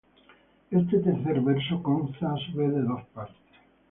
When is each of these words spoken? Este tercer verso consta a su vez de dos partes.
Este 0.71 0.97
tercer 0.97 1.39
verso 1.41 1.83
consta 1.83 2.33
a 2.33 2.37
su 2.37 2.53
vez 2.57 2.73
de 2.73 2.81
dos 2.81 3.03
partes. 3.13 3.37